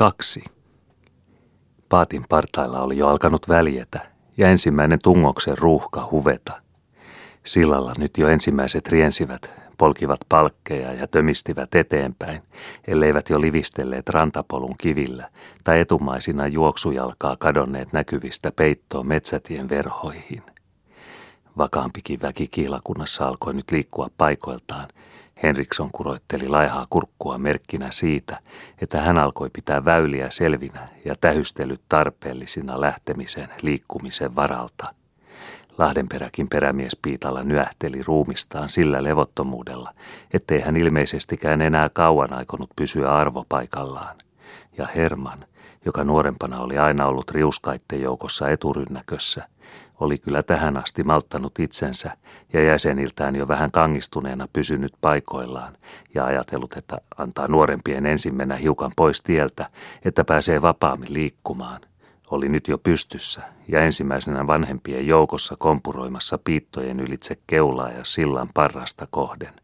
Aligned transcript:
Kaksi. 0.00 0.42
Paatin 1.88 2.24
partailla 2.28 2.80
oli 2.80 2.98
jo 2.98 3.08
alkanut 3.08 3.48
väljetä 3.48 4.10
ja 4.36 4.48
ensimmäinen 4.48 4.98
tungoksen 5.02 5.58
ruuhka 5.58 6.08
huveta. 6.10 6.52
Sillalla 7.44 7.92
nyt 7.98 8.18
jo 8.18 8.28
ensimmäiset 8.28 8.88
riensivät, 8.88 9.52
polkivat 9.78 10.20
palkkeja 10.28 10.92
ja 10.92 11.06
tömistivät 11.06 11.74
eteenpäin, 11.74 12.42
elleivät 12.86 13.30
jo 13.30 13.40
livistelleet 13.40 14.08
rantapolun 14.08 14.74
kivillä 14.78 15.28
tai 15.64 15.80
etumaisina 15.80 16.46
juoksujalkaa 16.46 17.36
kadonneet 17.36 17.92
näkyvistä 17.92 18.52
peittoon 18.56 19.06
metsätien 19.06 19.68
verhoihin. 19.68 20.42
Vakaampikin 21.58 22.22
väki 22.22 22.48
kiilakunnassa 22.48 23.26
alkoi 23.26 23.54
nyt 23.54 23.70
liikkua 23.70 24.10
paikoiltaan– 24.18 24.88
Henriksson 25.42 25.90
kuroitteli 25.92 26.48
laihaa 26.48 26.86
kurkkua 26.90 27.38
merkkinä 27.38 27.90
siitä, 27.90 28.38
että 28.82 29.00
hän 29.00 29.18
alkoi 29.18 29.50
pitää 29.52 29.84
väyliä 29.84 30.30
selvinä 30.30 30.88
ja 31.04 31.14
tähystelyt 31.20 31.80
tarpeellisina 31.88 32.80
lähtemisen 32.80 33.48
liikkumisen 33.62 34.36
varalta. 34.36 34.94
Lahdenperäkin 35.78 36.48
perämies 36.48 36.96
Piitalla 37.02 37.42
nyähteli 37.42 38.02
ruumistaan 38.02 38.68
sillä 38.68 39.02
levottomuudella, 39.02 39.92
ettei 40.34 40.60
hän 40.60 40.76
ilmeisestikään 40.76 41.62
enää 41.62 41.88
kauan 41.88 42.32
aikonut 42.32 42.70
pysyä 42.76 43.14
arvopaikallaan. 43.14 44.16
Ja 44.78 44.86
Herman, 44.86 45.44
joka 45.84 46.04
nuorempana 46.04 46.60
oli 46.60 46.78
aina 46.78 47.06
ollut 47.06 47.30
riuskaitten 47.30 48.00
joukossa 48.00 48.48
eturynnäkössä– 48.48 49.46
oli 50.00 50.18
kyllä 50.18 50.42
tähän 50.42 50.76
asti 50.76 51.02
malttanut 51.02 51.58
itsensä 51.58 52.16
ja 52.52 52.62
jäseniltään 52.64 53.36
jo 53.36 53.48
vähän 53.48 53.70
kangistuneena 53.70 54.48
pysynyt 54.52 54.92
paikoillaan 55.00 55.76
ja 56.14 56.24
ajatellut, 56.24 56.76
että 56.76 57.00
antaa 57.16 57.48
nuorempien 57.48 58.06
ensin 58.06 58.34
mennä 58.34 58.56
hiukan 58.56 58.92
pois 58.96 59.22
tieltä, 59.22 59.70
että 60.04 60.24
pääsee 60.24 60.62
vapaammin 60.62 61.14
liikkumaan. 61.14 61.80
Oli 62.30 62.48
nyt 62.48 62.68
jo 62.68 62.78
pystyssä 62.78 63.42
ja 63.68 63.80
ensimmäisenä 63.80 64.46
vanhempien 64.46 65.06
joukossa 65.06 65.56
kompuroimassa 65.58 66.38
piittojen 66.44 67.00
ylitse 67.00 67.38
keulaa 67.46 67.90
ja 67.90 68.04
sillan 68.04 68.48
parrasta 68.54 69.06
kohden. 69.10 69.54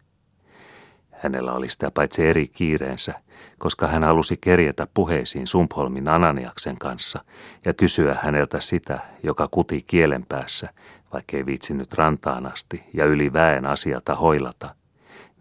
Hänellä 1.13 1.53
oli 1.53 1.69
sitä 1.69 1.91
paitsi 1.91 2.27
eri 2.27 2.49
kiireensä, 2.49 3.15
koska 3.59 3.87
hän 3.87 4.05
halusi 4.05 4.37
kerjetä 4.41 4.87
puheisiin 4.95 5.47
Sumpholmin 5.47 6.09
Ananiaksen 6.09 6.79
kanssa 6.79 7.25
ja 7.65 7.75
kysyä 7.75 8.17
häneltä 8.23 8.61
sitä, 8.61 8.99
joka 9.23 9.49
kuti 9.51 9.85
kielen 9.87 10.27
päässä, 10.29 10.69
vaikkei 11.13 11.47
viitsinyt 11.47 11.95
rantaan 11.95 12.47
asti 12.47 12.85
ja 12.95 13.05
yli 13.05 13.33
väen 13.33 13.67
asiata 13.67 14.15
hoilata. 14.15 14.75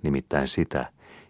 Nimittäin 0.03 0.47
sitä, 0.47 0.85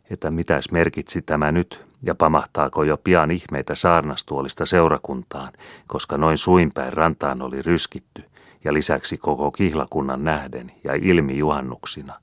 että 0.10 0.32
mitäs 0.32 0.72
merkitsi 0.72 1.22
tämä 1.22 1.52
nyt 1.52 1.86
ja 2.04 2.16
pamahtaako 2.16 2.84
jo 2.84 2.98
pian 2.98 3.32
ihmeitä 3.32 3.76
saarnastuolista 3.76 4.66
seurakuntaan, 4.66 5.54
koska 5.88 6.18
noin 6.18 6.38
suinpäin 6.38 6.94
rantaan 6.94 7.42
oli 7.42 7.62
ryskitty 7.62 8.24
ja 8.64 8.74
lisäksi 8.74 9.18
koko 9.18 9.52
kihlakunnan 9.52 10.24
nähden 10.24 10.72
ja 10.84 10.94
ilmi 10.94 11.38
juhannuksina. 11.38 12.20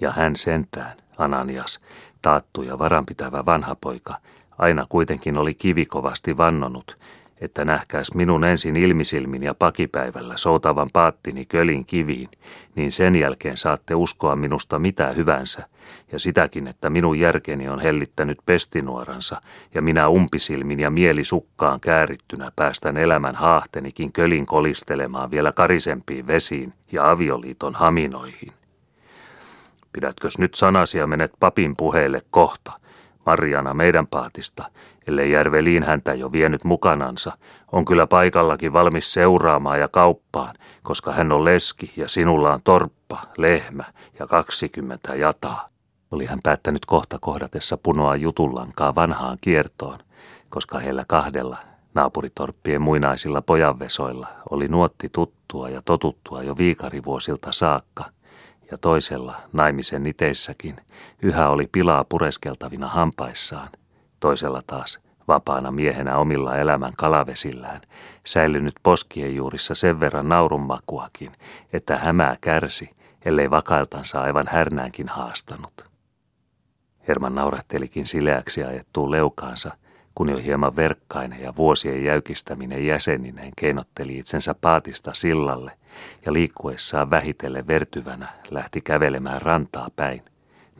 Ja 0.00 0.12
hän 0.12 0.36
sentään, 0.36 0.96
Ananias, 1.18 1.80
taattu 2.24 2.62
ja 2.62 2.78
varanpitävä 2.78 3.46
vanha 3.46 3.76
poika, 3.80 4.14
aina 4.58 4.86
kuitenkin 4.88 5.38
oli 5.38 5.54
kivikovasti 5.54 6.36
vannonut, 6.36 6.98
että 7.40 7.64
nähkäis 7.64 8.14
minun 8.14 8.44
ensin 8.44 8.76
ilmisilmin 8.76 9.42
ja 9.42 9.54
pakipäivällä 9.54 10.36
soutavan 10.36 10.90
paattini 10.92 11.44
kölin 11.44 11.84
kiviin, 11.84 12.28
niin 12.74 12.92
sen 12.92 13.16
jälkeen 13.16 13.56
saatte 13.56 13.94
uskoa 13.94 14.36
minusta 14.36 14.78
mitä 14.78 15.06
hyvänsä, 15.12 15.68
ja 16.12 16.18
sitäkin, 16.18 16.68
että 16.68 16.90
minun 16.90 17.18
järkeni 17.18 17.68
on 17.68 17.80
hellittänyt 17.80 18.38
pestinuoransa, 18.46 19.40
ja 19.74 19.82
minä 19.82 20.08
umpisilmin 20.08 20.80
ja 20.80 20.90
mielisukkaan 20.90 21.80
käärittynä 21.80 22.52
päästän 22.56 22.96
elämän 22.96 23.34
haahtenikin 23.34 24.12
kölin 24.12 24.46
kolistelemaan 24.46 25.30
vielä 25.30 25.52
karisempiin 25.52 26.26
vesiin 26.26 26.72
ja 26.92 27.10
avioliiton 27.10 27.74
haminoihin. 27.74 28.52
Pidätkös 29.94 30.38
nyt 30.38 30.54
sanasia 30.54 31.06
menet 31.06 31.32
papin 31.40 31.76
puheelle 31.76 32.22
kohta, 32.30 32.72
Mariana 33.26 33.74
meidän 33.74 34.06
paatista, 34.06 34.64
ellei 35.08 35.30
Järveliin 35.30 35.82
häntä 35.82 36.14
jo 36.14 36.32
vienyt 36.32 36.64
mukanansa, 36.64 37.32
on 37.72 37.84
kyllä 37.84 38.06
paikallakin 38.06 38.72
valmis 38.72 39.12
seuraamaan 39.12 39.80
ja 39.80 39.88
kauppaan, 39.88 40.54
koska 40.82 41.12
hän 41.12 41.32
on 41.32 41.44
leski 41.44 41.92
ja 41.96 42.08
sinulla 42.08 42.54
on 42.54 42.60
torppa, 42.64 43.22
lehmä 43.38 43.84
ja 44.18 44.26
kaksikymmentä 44.26 45.14
jataa. 45.14 45.68
Oli 46.10 46.26
hän 46.26 46.40
päättänyt 46.42 46.86
kohta 46.86 47.18
kohdatessa 47.20 47.78
punoa 47.82 48.16
jutullankaa 48.16 48.94
vanhaan 48.94 49.38
kiertoon, 49.40 49.98
koska 50.48 50.78
heillä 50.78 51.04
kahdella 51.08 51.58
naapuritorppien 51.94 52.82
muinaisilla 52.82 53.42
pojanvesoilla 53.42 54.28
oli 54.50 54.68
nuotti 54.68 55.08
tuttua 55.12 55.68
ja 55.68 55.82
totuttua 55.84 56.42
jo 56.42 56.56
viikarivuosilta 56.58 57.52
saakka– 57.52 58.04
ja 58.74 58.78
toisella, 58.78 59.36
naimisen 59.52 60.06
iteissäkin, 60.06 60.76
yhä 61.22 61.48
oli 61.48 61.68
pilaa 61.72 62.04
pureskeltavina 62.04 62.88
hampaissaan. 62.88 63.68
Toisella 64.20 64.62
taas, 64.66 65.00
vapaana 65.28 65.70
miehenä 65.70 66.16
omilla 66.16 66.56
elämän 66.56 66.92
kalavesillään, 66.96 67.80
säilynyt 68.26 68.74
poskien 68.82 69.36
juurissa 69.36 69.74
sen 69.74 70.00
verran 70.00 70.28
naurunmakuakin, 70.28 71.32
että 71.72 71.98
hämää 71.98 72.36
kärsi, 72.40 72.90
ellei 73.24 73.50
vakailtansa 73.50 74.22
aivan 74.22 74.46
härnäänkin 74.48 75.08
haastanut. 75.08 75.86
Herman 77.08 77.34
naurattelikin 77.34 78.06
sileäksi 78.06 78.64
ajettuun 78.64 79.10
leukaansa– 79.10 79.76
kun 80.14 80.28
jo 80.28 80.36
hieman 80.36 80.76
verkkainen 80.76 81.40
ja 81.40 81.56
vuosien 81.56 82.04
jäykistäminen 82.04 82.86
jäsenineen 82.86 83.52
keinotteli 83.56 84.18
itsensä 84.18 84.54
paatista 84.60 85.14
sillalle 85.14 85.72
ja 86.26 86.32
liikkuessaan 86.32 87.10
vähitellen 87.10 87.66
vertyvänä 87.66 88.28
lähti 88.50 88.80
kävelemään 88.80 89.42
rantaa 89.42 89.88
päin, 89.96 90.22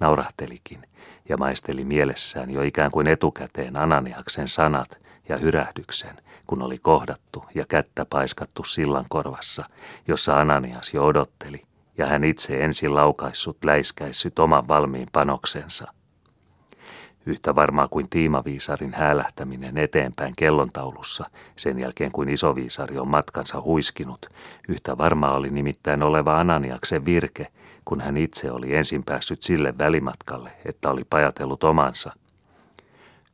naurahtelikin 0.00 0.82
ja 1.28 1.36
maisteli 1.36 1.84
mielessään 1.84 2.50
jo 2.50 2.62
ikään 2.62 2.90
kuin 2.90 3.06
etukäteen 3.06 3.76
Ananiaksen 3.76 4.48
sanat 4.48 4.98
ja 5.28 5.36
hyrähdyksen, 5.36 6.16
kun 6.46 6.62
oli 6.62 6.78
kohdattu 6.78 7.44
ja 7.54 7.64
kättä 7.68 8.04
paiskattu 8.04 8.64
sillan 8.64 9.06
korvassa, 9.08 9.64
jossa 10.08 10.40
Ananias 10.40 10.94
jo 10.94 11.06
odotteli, 11.06 11.62
ja 11.98 12.06
hän 12.06 12.24
itse 12.24 12.64
ensin 12.64 12.94
laukaissut 12.94 13.64
läiskäissyt 13.64 14.38
oman 14.38 14.68
valmiin 14.68 15.08
panoksensa– 15.12 15.92
Yhtä 17.26 17.54
varmaa 17.54 17.88
kuin 17.88 18.08
tiimaviisarin 18.10 18.94
häälähtäminen 18.94 19.78
eteenpäin 19.78 20.34
kellontaulussa 20.36 21.30
sen 21.56 21.78
jälkeen 21.78 22.12
kuin 22.12 22.28
isoviisari 22.28 22.98
on 22.98 23.08
matkansa 23.08 23.60
huiskinut, 23.60 24.26
yhtä 24.68 24.98
varmaa 24.98 25.36
oli 25.36 25.50
nimittäin 25.50 26.02
oleva 26.02 26.38
Ananiaksen 26.38 27.04
virke, 27.04 27.46
kun 27.84 28.00
hän 28.00 28.16
itse 28.16 28.50
oli 28.50 28.74
ensin 28.74 29.04
päässyt 29.04 29.42
sille 29.42 29.74
välimatkalle, 29.78 30.50
että 30.64 30.90
oli 30.90 31.04
pajatellut 31.10 31.64
omansa. 31.64 32.12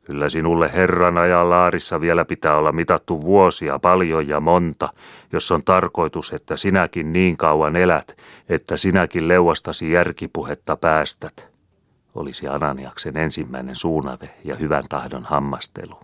Kyllä 0.03 0.29
sinulle 0.29 0.73
Herran 0.73 1.17
ajan 1.17 1.49
laarissa 1.49 2.01
vielä 2.01 2.25
pitää 2.25 2.57
olla 2.57 2.71
mitattu 2.71 3.21
vuosia 3.21 3.79
paljon 3.79 4.27
ja 4.27 4.39
monta, 4.39 4.89
jos 5.33 5.51
on 5.51 5.63
tarkoitus, 5.63 6.33
että 6.33 6.57
sinäkin 6.57 7.13
niin 7.13 7.37
kauan 7.37 7.75
elät, 7.75 8.17
että 8.49 8.77
sinäkin 8.77 9.27
leuastasi 9.27 9.91
järkipuhetta 9.91 10.75
päästät 10.75 11.50
olisi 12.15 12.47
Ananiaksen 12.47 13.17
ensimmäinen 13.17 13.75
suunave 13.75 14.29
ja 14.43 14.55
hyvän 14.55 14.83
tahdon 14.89 15.23
hammastelu. 15.23 15.99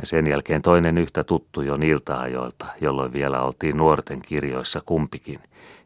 Ja 0.00 0.06
sen 0.06 0.26
jälkeen 0.26 0.62
toinen 0.62 0.98
yhtä 0.98 1.24
tuttu 1.24 1.62
jo 1.62 1.76
niiltä 1.76 2.20
ajoilta, 2.20 2.66
jolloin 2.80 3.12
vielä 3.12 3.42
oltiin 3.42 3.76
nuorten 3.76 4.22
kirjoissa 4.22 4.82
kumpikin, 4.86 5.40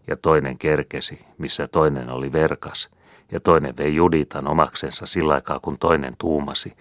ja 0.07 0.17
toinen 0.17 0.59
kerkesi, 0.59 1.25
missä 1.39 1.69
toinen 1.69 2.11
oli 2.11 2.33
verkas, 2.33 2.91
ja 3.33 3.41
toinen 3.41 3.77
vei 3.77 3.95
Juditan 3.95 4.49
omaksensa 4.49 5.07
sillä 5.07 5.35
aikaa, 5.35 5.61
kun 5.61 5.79
toinen 5.79 6.15
tuumasi. 6.19 6.73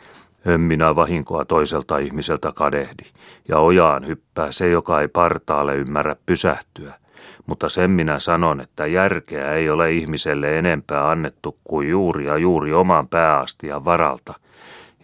En 0.46 0.62
minä 0.62 0.96
vahinkoa 0.96 1.46
toiselta 1.46 1.98
ihmiseltä 1.98 2.52
kadehdi, 2.56 3.04
ja 3.48 3.60
ojaan 3.60 4.08
hyppää 4.08 4.52
se, 4.52 4.70
joka 4.70 5.02
ei 5.02 5.08
partaalle 5.08 5.76
ymmärrä 5.76 6.16
pysähtyä– 6.26 6.94
mutta 7.46 7.70
sen 7.70 7.92
minä 7.92 8.20
sanon, 8.20 8.62
että 8.62 8.86
järkeä 8.86 9.54
ei 9.54 9.70
ole 9.70 9.92
ihmiselle 9.92 10.60
enempää 10.60 11.10
annettu 11.10 11.58
kuin 11.64 11.90
juuri 11.90 12.26
ja 12.26 12.38
juuri 12.38 12.74
oman 12.74 13.08
pääastian 13.08 13.86
varalta. 13.86 14.34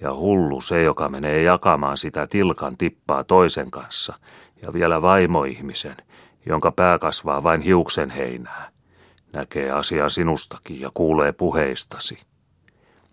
Ja 0.02 0.14
hullu 0.14 0.62
se, 0.62 0.84
joka 0.84 1.10
menee 1.10 1.44
jakamaan 1.44 1.98
sitä 1.98 2.28
tilkan 2.28 2.78
tippaa 2.78 3.24
toisen 3.24 3.72
kanssa, 3.72 4.14
ja 4.62 4.74
vielä 4.74 5.02
vaimoihmisen, 5.02 5.98
jonka 6.46 6.72
pää 6.72 7.00
kasvaa 7.00 7.44
vain 7.44 7.62
hiuksen 7.62 8.10
heinää. 8.10 8.70
Näkee 9.34 9.72
asian 9.72 10.10
sinustakin 10.10 10.82
ja 10.82 10.92
kuulee 10.94 11.32
puheistasi. 11.32 12.18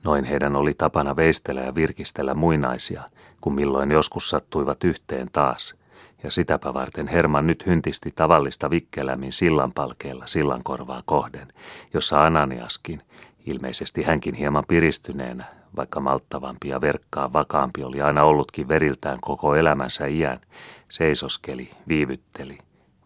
Noin 0.04 0.24
heidän 0.24 0.56
oli 0.56 0.74
tapana 0.74 1.16
veistellä 1.16 1.60
ja 1.60 1.74
virkistellä 1.74 2.34
muinaisia, 2.34 3.02
kun 3.40 3.54
milloin 3.54 3.90
joskus 3.90 4.30
sattuivat 4.30 4.84
yhteen 4.84 5.28
taas– 5.32 5.74
ja 6.22 6.30
sitäpä 6.30 6.74
varten 6.74 7.08
Herman 7.08 7.46
nyt 7.46 7.66
hyntisti 7.66 8.10
tavallista 8.14 8.70
vikkelämmin 8.70 9.32
sillanpalkeella 9.32 10.26
sillankorvaa 10.26 11.02
kohden, 11.04 11.48
jossa 11.94 12.24
Ananiaskin, 12.24 13.02
ilmeisesti 13.46 14.02
hänkin 14.02 14.34
hieman 14.34 14.64
piristyneenä, 14.68 15.44
vaikka 15.76 16.00
malttavampi 16.00 16.68
ja 16.68 16.80
verkkaa 16.80 17.32
vakaampi 17.32 17.84
oli 17.84 18.02
aina 18.02 18.22
ollutkin 18.22 18.68
veriltään 18.68 19.18
koko 19.20 19.54
elämänsä 19.54 20.06
iän, 20.06 20.40
seisoskeli, 20.88 21.70
viivytteli, 21.88 22.58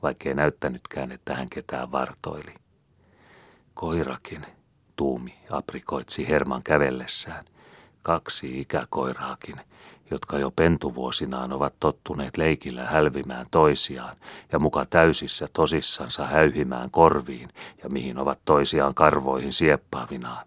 vaikkei 0.02 0.34
näyttänytkään, 0.34 1.12
että 1.12 1.34
hän 1.34 1.50
ketään 1.50 1.92
vartoili. 1.92 2.54
Koirakin, 3.74 4.46
tuumi 4.96 5.34
aprikoitsi 5.50 6.28
Herman 6.28 6.62
kävellessään. 6.62 7.44
Kaksi 8.02 8.60
ikäkoiraakin, 8.60 9.54
jotka 10.10 10.38
jo 10.38 10.50
pentuvuosinaan 10.50 11.52
ovat 11.52 11.74
tottuneet 11.80 12.36
leikillä 12.36 12.84
hälvimään 12.84 13.46
toisiaan 13.50 14.16
ja 14.52 14.58
muka 14.58 14.86
täysissä 14.86 15.48
tosissansa 15.52 16.26
häyhimään 16.26 16.90
korviin 16.90 17.48
ja 17.82 17.88
mihin 17.88 18.18
ovat 18.18 18.38
toisiaan 18.44 18.94
karvoihin 18.94 19.52
sieppaavinaan, 19.52 20.46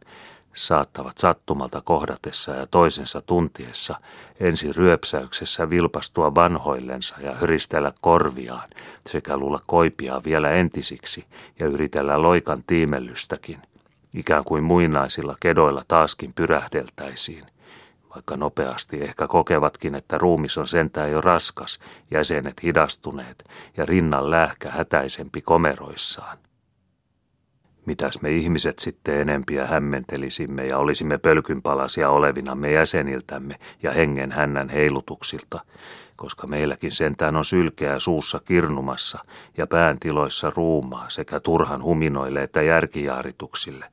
saattavat 0.54 1.18
sattumalta 1.18 1.82
kohdatessa 1.82 2.52
ja 2.52 2.68
toisensa 2.68 3.22
tuntiessa 3.22 4.00
ensi 4.40 4.72
ryöpsäyksessä 4.72 5.70
vilpastua 5.70 6.36
vanhoillensa 6.36 7.16
ja 7.22 7.36
hyristellä 7.36 7.92
korviaan 8.02 8.70
sekä 9.10 9.38
luulla 9.38 9.60
koipia 9.68 10.22
vielä 10.26 10.52
entisiksi 10.52 11.26
ja 11.60 11.68
yritellä 11.68 12.22
loikan 12.22 12.64
tiimellystäkin, 12.68 13.62
ikään 14.14 14.44
kuin 14.44 14.64
muinaisilla 14.64 15.36
kedoilla 15.40 15.84
taaskin 15.88 16.34
pyrähdeltäisiin 16.34 17.46
vaikka 18.18 18.38
nopeasti 18.38 19.04
ehkä 19.04 19.28
kokevatkin, 19.28 19.96
että 19.96 20.18
ruumis 20.18 20.58
on 20.58 20.68
sentään 20.68 21.12
jo 21.12 21.22
raskas, 21.22 21.80
jäsenet 22.12 22.64
hidastuneet 22.64 23.44
ja 23.78 23.86
rinnan 23.86 24.32
lähkä 24.32 24.70
hätäisempi 24.70 25.42
komeroissaan. 25.42 26.38
Mitäs 27.86 28.22
me 28.22 28.32
ihmiset 28.32 28.80
sitten 28.80 29.22
enempiä 29.22 29.68
hämmentelisimme 29.68 30.66
ja 30.66 30.78
olisimme 30.78 31.18
pölkynpalasia 31.18 32.10
olevinamme 32.10 32.72
jäseniltämme 32.72 33.56
ja 33.84 33.92
hengen 33.92 34.32
hännän 34.32 34.70
heilutuksilta, 34.70 35.60
koska 36.16 36.48
meilläkin 36.48 36.92
sentään 36.92 37.36
on 37.36 37.46
sylkeä 37.46 38.00
suussa 38.00 38.40
kirnumassa 38.46 39.20
ja 39.58 39.68
pään 39.68 40.00
tiloissa 40.00 40.52
ruumaa 40.56 41.10
sekä 41.10 41.40
turhan 41.40 41.84
huminoille 41.84 42.44
että 42.44 42.62
järkijaarituksille, 42.62 43.86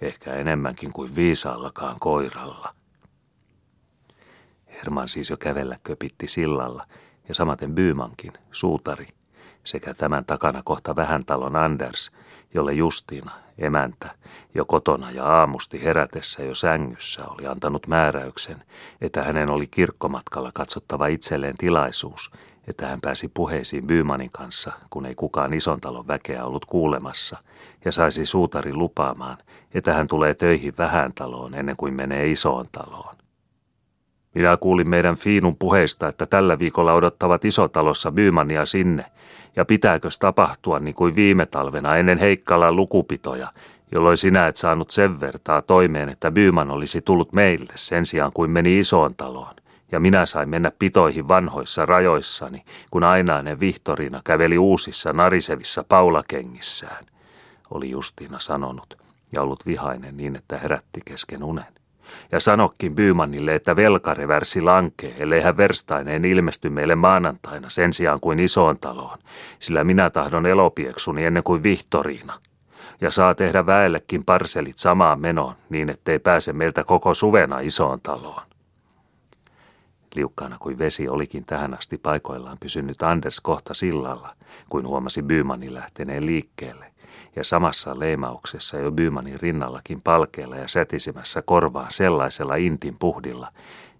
ehkä 0.00 0.34
enemmänkin 0.34 0.92
kuin 0.92 1.16
viisaallakaan 1.16 1.96
koiralla. 2.00 2.81
Herman 4.82 5.08
siis 5.08 5.30
jo 5.30 5.36
kävellä 5.36 5.76
köpitti 5.82 6.28
sillalla 6.28 6.82
ja 7.28 7.34
samaten 7.34 7.74
Byymankin, 7.74 8.32
suutari, 8.52 9.08
sekä 9.64 9.94
tämän 9.94 10.24
takana 10.24 10.62
kohta 10.64 10.96
vähän 10.96 11.24
talon 11.24 11.56
Anders, 11.56 12.12
jolle 12.54 12.72
Justiina, 12.72 13.30
emäntä, 13.58 14.10
jo 14.54 14.64
kotona 14.64 15.10
ja 15.10 15.24
aamusti 15.24 15.84
herätessä 15.84 16.42
jo 16.42 16.54
sängyssä 16.54 17.24
oli 17.26 17.46
antanut 17.46 17.86
määräyksen, 17.86 18.64
että 19.00 19.24
hänen 19.24 19.50
oli 19.50 19.66
kirkkomatkalla 19.66 20.50
katsottava 20.54 21.06
itselleen 21.06 21.56
tilaisuus, 21.58 22.30
että 22.66 22.86
hän 22.88 23.00
pääsi 23.00 23.28
puheisiin 23.34 23.86
Byymanin 23.86 24.30
kanssa, 24.32 24.72
kun 24.90 25.06
ei 25.06 25.14
kukaan 25.14 25.54
ison 25.54 25.80
talon 25.80 26.06
väkeä 26.06 26.44
ollut 26.44 26.64
kuulemassa, 26.64 27.36
ja 27.84 27.92
saisi 27.92 28.26
suutari 28.26 28.74
lupaamaan, 28.74 29.38
että 29.74 29.92
hän 29.92 30.08
tulee 30.08 30.34
töihin 30.34 30.74
vähän 30.78 31.12
taloon 31.14 31.54
ennen 31.54 31.76
kuin 31.76 31.94
menee 31.94 32.30
isoon 32.30 32.66
taloon. 32.72 33.21
Minä 34.34 34.56
kuulin 34.56 34.88
meidän 34.88 35.16
Fiinun 35.16 35.56
puheista, 35.56 36.08
että 36.08 36.26
tällä 36.26 36.58
viikolla 36.58 36.92
odottavat 36.92 37.44
isotalossa 37.44 38.12
Bymania 38.12 38.66
sinne, 38.66 39.04
ja 39.56 39.64
pitääkös 39.64 40.18
tapahtua 40.18 40.78
niin 40.78 40.94
kuin 40.94 41.16
viime 41.16 41.46
talvena 41.46 41.96
ennen 41.96 42.18
Heikkalan 42.18 42.76
lukupitoja, 42.76 43.48
jolloin 43.92 44.16
sinä 44.16 44.46
et 44.46 44.56
saanut 44.56 44.90
sen 44.90 45.20
vertaa 45.20 45.62
toimeen, 45.62 46.08
että 46.08 46.30
Byman 46.30 46.70
olisi 46.70 47.00
tullut 47.00 47.32
meille 47.32 47.72
sen 47.74 48.06
sijaan 48.06 48.32
kuin 48.34 48.50
meni 48.50 48.78
isoon 48.78 49.14
taloon. 49.14 49.54
Ja 49.92 50.00
minä 50.00 50.26
sain 50.26 50.48
mennä 50.48 50.72
pitoihin 50.78 51.28
vanhoissa 51.28 51.86
rajoissani, 51.86 52.64
kun 52.90 53.04
ainainen 53.04 53.60
Vihtorina 53.60 54.20
käveli 54.24 54.58
uusissa 54.58 55.12
narisevissa 55.12 55.84
paulakengissään, 55.88 57.06
oli 57.70 57.90
Justiina 57.90 58.38
sanonut, 58.40 58.98
ja 59.32 59.42
ollut 59.42 59.66
vihainen 59.66 60.16
niin, 60.16 60.36
että 60.36 60.58
herätti 60.58 61.00
kesken 61.04 61.44
unen 61.44 61.81
ja 62.32 62.40
sanokkin 62.40 62.94
Bymanille, 62.94 63.54
että 63.54 63.76
velkareversi 63.76 64.60
lankee, 64.60 65.14
ellei 65.18 65.40
hän 65.40 65.56
verstaineen 65.56 66.24
ilmesty 66.24 66.70
meille 66.70 66.94
maanantaina 66.94 67.70
sen 67.70 67.92
sijaan 67.92 68.20
kuin 68.20 68.38
isoon 68.38 68.78
taloon, 68.78 69.18
sillä 69.58 69.84
minä 69.84 70.10
tahdon 70.10 70.46
elopieksuni 70.46 71.24
ennen 71.24 71.42
kuin 71.42 71.62
Vihtoriina. 71.62 72.38
Ja 73.00 73.10
saa 73.10 73.34
tehdä 73.34 73.66
väellekin 73.66 74.24
parselit 74.24 74.78
samaan 74.78 75.20
menoon, 75.20 75.54
niin 75.70 75.90
ettei 75.90 76.18
pääse 76.18 76.52
meiltä 76.52 76.84
koko 76.84 77.14
suvena 77.14 77.60
isoon 77.60 78.00
taloon. 78.00 78.42
Liukkaana 80.14 80.56
kuin 80.58 80.78
vesi 80.78 81.08
olikin 81.08 81.44
tähän 81.44 81.74
asti 81.74 81.98
paikoillaan 81.98 82.58
pysynyt 82.60 83.02
Anders 83.02 83.40
kohta 83.40 83.74
sillalla, 83.74 84.34
kuin 84.68 84.86
huomasi 84.86 85.22
Bymanin 85.22 85.74
lähteneen 85.74 86.26
liikkeelle 86.26 86.91
ja 87.36 87.44
samassa 87.44 87.98
leimauksessa 87.98 88.78
jo 88.78 88.90
Bymanin 88.90 89.40
rinnallakin 89.40 90.00
palkeella 90.00 90.56
ja 90.56 90.68
sätisemässä 90.68 91.42
korvaan 91.42 91.92
sellaisella 91.92 92.54
intin 92.54 92.96
puhdilla, 92.98 93.52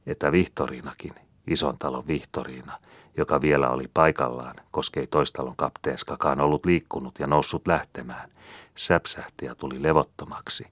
että 0.07 0.33
Vihtoriinakin, 0.33 1.15
ison 1.47 1.79
talon 1.79 2.07
Vihtoriina, 2.07 2.79
joka 3.17 3.41
vielä 3.41 3.71
oli 3.71 3.91
paikallaan, 3.95 4.57
koska 4.71 5.01
ei 5.01 5.07
toistalon 5.07 5.57
kapteenskakaan 5.57 6.41
ollut 6.41 6.67
liikkunut 6.67 7.19
ja 7.19 7.27
noussut 7.27 7.67
lähtemään, 7.67 8.31
säpsähti 8.75 9.47
ja 9.47 9.55
tuli 9.55 9.83
levottomaksi. 9.83 10.67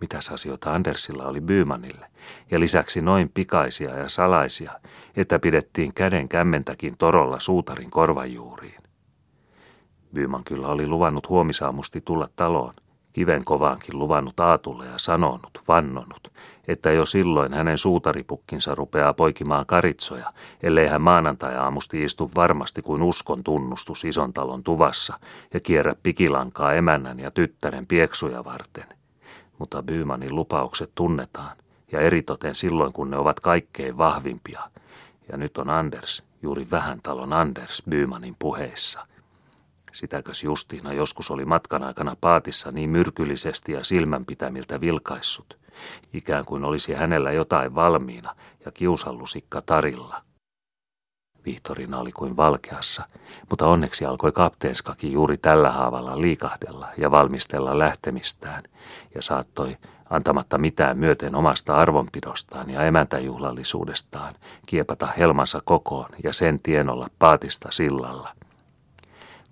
Mitäs 0.00 0.28
asioita 0.30 0.74
Andersilla 0.74 1.26
oli 1.26 1.40
Bymanille, 1.40 2.06
ja 2.50 2.60
lisäksi 2.60 3.00
noin 3.00 3.30
pikaisia 3.34 3.96
ja 3.96 4.08
salaisia, 4.08 4.72
että 5.16 5.38
pidettiin 5.38 5.94
käden 5.94 6.28
kämmentäkin 6.28 6.96
torolla 6.96 7.40
suutarin 7.40 7.90
korvajuuriin. 7.90 8.85
Byman 10.16 10.44
kyllä 10.44 10.68
oli 10.68 10.86
luvannut 10.86 11.28
huomisaamusti 11.28 12.00
tulla 12.00 12.28
taloon, 12.36 12.74
kiven 13.12 13.44
kovaankin 13.44 13.98
luvannut 13.98 14.40
Aatulle 14.40 14.86
ja 14.86 14.98
sanonut, 14.98 15.60
vannonut, 15.68 16.32
että 16.68 16.90
jo 16.90 17.04
silloin 17.04 17.54
hänen 17.54 17.78
suutaripukkinsa 17.78 18.74
rupeaa 18.74 19.14
poikimaan 19.14 19.66
karitsoja, 19.66 20.32
ellei 20.62 20.86
hän 20.86 21.02
maanantai-aamusti 21.02 22.04
istu 22.04 22.30
varmasti 22.36 22.82
kuin 22.82 23.02
uskon 23.02 23.44
tunnustus 23.44 24.04
ison 24.04 24.32
talon 24.32 24.62
tuvassa 24.62 25.18
ja 25.54 25.60
kierrä 25.60 25.94
pikilankaa 26.02 26.72
emännän 26.72 27.20
ja 27.20 27.30
tyttären 27.30 27.86
pieksuja 27.86 28.44
varten. 28.44 28.86
Mutta 29.58 29.82
Bymanin 29.82 30.34
lupaukset 30.34 30.90
tunnetaan, 30.94 31.56
ja 31.92 32.00
eritoten 32.00 32.54
silloin, 32.54 32.92
kun 32.92 33.10
ne 33.10 33.16
ovat 33.16 33.40
kaikkein 33.40 33.98
vahvimpia. 33.98 34.60
Ja 35.32 35.36
nyt 35.36 35.58
on 35.58 35.70
Anders, 35.70 36.22
juuri 36.42 36.66
vähän 36.70 37.00
talon 37.02 37.32
Anders 37.32 37.82
Bymanin 37.90 38.36
puheissa– 38.38 39.06
Sitäkös 39.96 40.44
Justiina 40.44 40.92
joskus 40.92 41.30
oli 41.30 41.44
matkan 41.44 41.82
aikana 41.82 42.16
paatissa 42.20 42.72
niin 42.72 42.90
myrkyllisesti 42.90 43.72
ja 43.72 43.84
silmänpitämiltä 43.84 44.80
vilkaissut, 44.80 45.58
ikään 46.12 46.44
kuin 46.44 46.64
olisi 46.64 46.94
hänellä 46.94 47.32
jotain 47.32 47.74
valmiina 47.74 48.34
ja 48.64 48.72
kiusallusikka 48.72 49.62
tarilla. 49.62 50.22
Vihtorina 51.44 51.98
oli 51.98 52.12
kuin 52.12 52.36
valkeassa, 52.36 53.02
mutta 53.50 53.66
onneksi 53.66 54.04
alkoi 54.04 54.32
kapteenskakin 54.32 55.12
juuri 55.12 55.38
tällä 55.38 55.70
haavalla 55.70 56.20
liikahdella 56.20 56.88
ja 56.98 57.10
valmistella 57.10 57.78
lähtemistään, 57.78 58.62
ja 59.14 59.22
saattoi, 59.22 59.76
antamatta 60.10 60.58
mitään 60.58 60.98
myöten 60.98 61.34
omasta 61.34 61.76
arvonpidostaan 61.76 62.70
ja 62.70 62.82
emäntäjuhlallisuudestaan, 62.82 64.34
kiepata 64.66 65.06
helmansa 65.06 65.60
kokoon 65.64 66.10
ja 66.24 66.32
sen 66.32 66.60
tienolla 66.62 67.10
paatista 67.18 67.68
sillalla– 67.70 68.32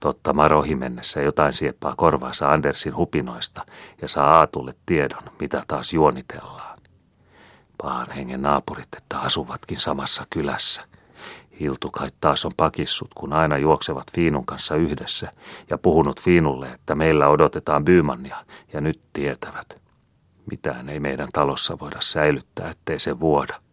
Totta 0.04 0.32
Marohi 0.32 0.74
mennessä 0.74 1.22
jotain 1.22 1.52
sieppaa 1.52 1.94
korvaansa 1.96 2.48
Andersin 2.48 2.96
hupinoista 2.96 3.66
ja 4.02 4.08
saa 4.08 4.38
Aatulle 4.38 4.74
tiedon, 4.86 5.22
mitä 5.40 5.64
taas 5.68 5.92
juonitellaan. 5.92 6.78
Pahan 7.78 8.10
hengen 8.10 8.42
naapurit, 8.42 8.88
että 8.96 9.18
asuvatkin 9.18 9.80
samassa 9.80 10.24
kylässä. 10.30 10.84
kai 11.92 12.08
taas 12.20 12.44
on 12.44 12.52
pakissut, 12.56 13.14
kun 13.14 13.32
aina 13.32 13.58
juoksevat 13.58 14.06
Fiinun 14.14 14.46
kanssa 14.46 14.76
yhdessä 14.76 15.32
ja 15.70 15.78
puhunut 15.78 16.20
Fiinulle, 16.20 16.72
että 16.72 16.94
meillä 16.94 17.28
odotetaan 17.28 17.84
Byymannia 17.84 18.36
ja 18.72 18.80
nyt 18.80 19.00
tietävät. 19.12 19.82
Mitään 20.50 20.88
ei 20.88 21.00
meidän 21.00 21.28
talossa 21.32 21.78
voida 21.80 22.00
säilyttää, 22.00 22.70
ettei 22.70 22.98
se 22.98 23.20
vuoda. 23.20 23.63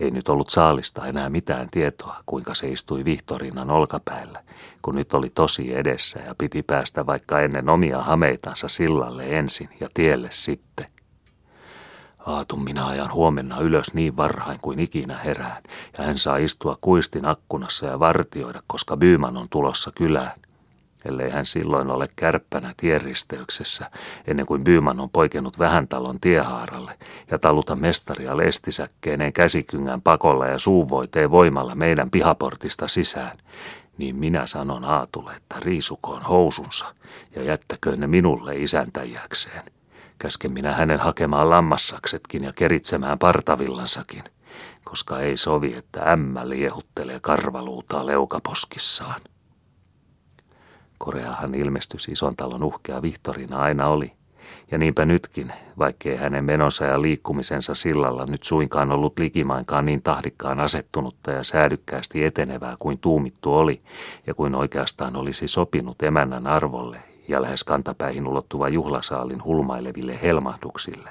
Ei 0.00 0.10
nyt 0.10 0.28
ollut 0.28 0.50
saalista 0.50 1.06
enää 1.06 1.30
mitään 1.30 1.68
tietoa, 1.70 2.16
kuinka 2.26 2.54
se 2.54 2.68
istui 2.68 3.04
Vihtorinan 3.04 3.70
olkapäällä, 3.70 4.42
kun 4.82 4.94
nyt 4.94 5.14
oli 5.14 5.30
tosi 5.30 5.76
edessä 5.76 6.20
ja 6.20 6.34
piti 6.38 6.62
päästä 6.62 7.06
vaikka 7.06 7.40
ennen 7.40 7.68
omia 7.68 7.98
hameitansa 7.98 8.68
sillalle 8.68 9.38
ensin 9.38 9.68
ja 9.80 9.88
tielle 9.94 10.28
sitten. 10.30 10.86
Aatun 12.26 12.64
minä 12.64 12.86
ajan 12.86 13.12
huomenna 13.12 13.60
ylös 13.60 13.94
niin 13.94 14.16
varhain 14.16 14.58
kuin 14.62 14.78
ikinä 14.78 15.18
herään, 15.18 15.62
ja 15.98 16.04
hän 16.04 16.18
saa 16.18 16.36
istua 16.36 16.78
kuistin 16.80 17.28
akkunassa 17.28 17.86
ja 17.86 17.98
vartioida, 17.98 18.62
koska 18.66 18.96
Byyman 18.96 19.36
on 19.36 19.48
tulossa 19.48 19.92
kylään. 19.94 20.40
Ellei 21.08 21.30
hän 21.30 21.46
silloin 21.46 21.90
ole 21.90 22.08
kärppänä 22.16 22.74
tienristeyksessä, 22.76 23.90
ennen 24.26 24.46
kuin 24.46 24.64
Byyman 24.64 25.00
on 25.00 25.10
poikennut 25.10 25.58
vähän 25.58 25.88
talon 25.88 26.20
tiehaaralle 26.20 26.92
ja 27.30 27.38
taluta 27.38 27.76
mestaria 27.76 28.36
lestisäkkeineen 28.36 29.32
käsikyngän 29.32 30.02
pakolla 30.02 30.46
ja 30.46 30.58
suuvoiteen 30.58 31.30
voimalla 31.30 31.74
meidän 31.74 32.10
pihaportista 32.10 32.88
sisään, 32.88 33.38
niin 33.98 34.16
minä 34.16 34.46
sanon 34.46 34.84
Aatulle, 34.84 35.32
että 35.36 35.56
riisukoon 35.60 36.22
housunsa 36.22 36.94
ja 37.36 37.42
jättäköön 37.42 38.00
ne 38.00 38.06
minulle 38.06 38.56
isäntäjäkseen. 38.56 39.62
Käsken 40.18 40.52
minä 40.52 40.72
hänen 40.72 41.00
hakemaan 41.00 41.50
lammassaksetkin 41.50 42.44
ja 42.44 42.52
keritsemään 42.52 43.18
partavillansakin, 43.18 44.24
koska 44.84 45.20
ei 45.20 45.36
sovi, 45.36 45.74
että 45.74 46.00
ämmä 46.02 46.48
liehuttelee 46.48 47.20
karvaluutaa 47.20 48.06
leukaposkissaan. 48.06 49.20
Koreahan 51.04 51.54
ilmestys 51.54 52.08
ison 52.08 52.36
talon 52.36 52.62
uhkea 52.62 53.02
Vihtorina 53.02 53.58
aina 53.58 53.86
oli. 53.86 54.12
Ja 54.70 54.78
niinpä 54.78 55.04
nytkin, 55.04 55.52
vaikkei 55.78 56.16
hänen 56.16 56.44
menonsa 56.44 56.84
ja 56.84 57.02
liikkumisensa 57.02 57.74
sillalla 57.74 58.26
nyt 58.28 58.42
suinkaan 58.42 58.90
ollut 58.90 59.18
likimainkaan 59.18 59.86
niin 59.86 60.02
tahdikkaan 60.02 60.60
asettunutta 60.60 61.30
ja 61.30 61.44
säädykkäästi 61.44 62.24
etenevää 62.24 62.76
kuin 62.78 62.98
tuumittu 62.98 63.54
oli, 63.54 63.80
ja 64.26 64.34
kuin 64.34 64.54
oikeastaan 64.54 65.16
olisi 65.16 65.48
sopinut 65.48 66.02
emännän 66.02 66.46
arvolle 66.46 66.98
ja 67.28 67.42
lähes 67.42 67.64
kantapäihin 67.64 68.28
ulottuva 68.28 68.68
juhlasaalin 68.68 69.44
hulmaileville 69.44 70.22
helmahduksille. 70.22 71.10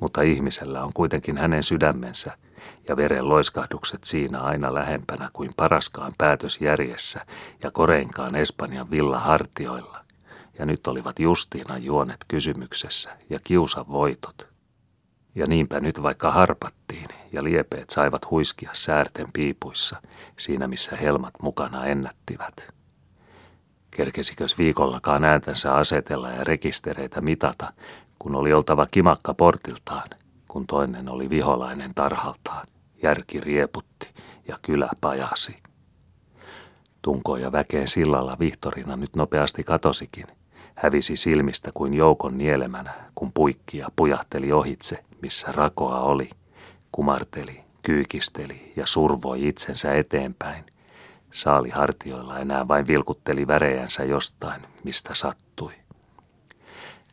Mutta 0.00 0.22
ihmisellä 0.22 0.84
on 0.84 0.90
kuitenkin 0.94 1.36
hänen 1.36 1.62
sydämensä– 1.62 2.32
ja 2.88 2.96
veren 2.96 3.28
loiskahdukset 3.28 4.04
siinä 4.04 4.40
aina 4.40 4.74
lähempänä 4.74 5.30
kuin 5.32 5.50
paraskaan 5.56 6.12
päätös 6.18 6.60
järjessä 6.60 7.26
ja 7.62 7.70
koreinkaan 7.70 8.34
Espanjan 8.34 8.90
villa 8.90 9.18
hartioilla. 9.18 10.04
Ja 10.58 10.66
nyt 10.66 10.86
olivat 10.86 11.18
Justiina 11.18 11.78
juonet 11.78 12.24
kysymyksessä 12.28 13.10
ja 13.30 13.38
kiusa 13.44 13.84
voitot. 13.88 14.48
Ja 15.34 15.46
niinpä 15.46 15.80
nyt 15.80 16.02
vaikka 16.02 16.30
harpattiin 16.30 17.08
ja 17.32 17.44
liepeet 17.44 17.90
saivat 17.90 18.30
huiskia 18.30 18.70
säärten 18.72 19.26
piipuissa, 19.32 20.02
siinä 20.38 20.68
missä 20.68 20.96
helmat 20.96 21.34
mukana 21.42 21.86
ennättivät. 21.86 22.74
Kerkesikös 23.90 24.58
viikollakaan 24.58 25.24
ääntänsä 25.24 25.74
asetella 25.74 26.30
ja 26.30 26.44
rekistereitä 26.44 27.20
mitata, 27.20 27.72
kun 28.18 28.36
oli 28.36 28.52
oltava 28.52 28.86
kimakka 28.86 29.34
portiltaan– 29.34 30.08
kun 30.56 30.66
toinen 30.66 31.08
oli 31.08 31.30
viholainen 31.30 31.94
tarhaltaan. 31.94 32.66
Järki 33.02 33.40
rieputti 33.40 34.08
ja 34.48 34.58
kylä 34.62 34.88
pajasi. 35.00 35.56
Tunko 37.02 37.36
ja 37.36 37.52
väkeen 37.52 37.88
sillalla 37.88 38.36
Vihtorina 38.38 38.96
nyt 38.96 39.16
nopeasti 39.16 39.64
katosikin. 39.64 40.26
Hävisi 40.74 41.16
silmistä 41.16 41.70
kuin 41.74 41.94
joukon 41.94 42.38
nielemänä, 42.38 42.94
kun 43.14 43.32
puikki 43.32 43.78
ja 43.78 43.88
pujahteli 43.96 44.52
ohitse, 44.52 45.04
missä 45.22 45.52
rakoa 45.52 46.00
oli. 46.00 46.30
Kumarteli, 46.92 47.60
kyykisteli 47.82 48.72
ja 48.76 48.86
survoi 48.86 49.48
itsensä 49.48 49.94
eteenpäin. 49.94 50.64
Saali 51.32 51.70
hartioilla 51.70 52.38
enää 52.38 52.68
vain 52.68 52.86
vilkutteli 52.86 53.46
värejänsä 53.46 54.04
jostain, 54.04 54.62
mistä 54.84 55.14
sattui. 55.14 55.45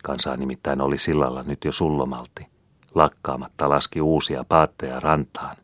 Kansaa 0.03 0.37
nimittäin 0.37 0.81
oli 0.81 0.97
sillalla 0.97 1.43
nyt 1.43 1.65
jo 1.65 1.71
sullomalti. 1.71 2.47
Lakkaamatta 2.95 3.69
laski 3.69 4.01
uusia 4.01 4.45
paatteja 4.49 4.99
rantaan. 4.99 5.55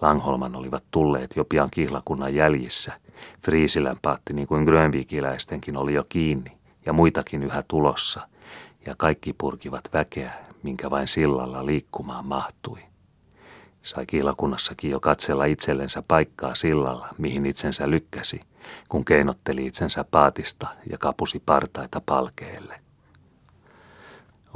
Langholman 0.00 0.56
olivat 0.56 0.84
tulleet 0.90 1.36
jo 1.36 1.44
pian 1.44 1.68
kihlakunnan 1.70 2.34
jäljissä. 2.34 2.92
Friisilän 3.42 3.96
paatti 4.02 4.34
niin 4.34 4.48
kuin 4.48 4.64
Grönvikiläistenkin 4.64 5.76
oli 5.76 5.94
jo 5.94 6.04
kiinni 6.08 6.52
ja 6.86 6.92
muitakin 6.92 7.42
yhä 7.42 7.62
tulossa. 7.68 8.28
Ja 8.86 8.94
kaikki 8.98 9.32
purkivat 9.32 9.90
väkeä, 9.92 10.32
minkä 10.62 10.90
vain 10.90 11.08
sillalla 11.08 11.66
liikkumaan 11.66 12.26
mahtui. 12.26 12.78
Sai 13.82 14.06
kihlakunnassakin 14.06 14.90
jo 14.90 15.00
katsella 15.00 15.44
itsellensä 15.44 16.02
paikkaa 16.08 16.54
sillalla, 16.54 17.08
mihin 17.18 17.46
itsensä 17.46 17.90
lykkäsi, 17.90 18.40
kun 18.88 19.04
keinotteli 19.04 19.66
itsensä 19.66 20.04
paatista 20.10 20.66
ja 20.90 20.98
kapusi 20.98 21.42
partaita 21.46 22.02
palkeelle 22.06 22.85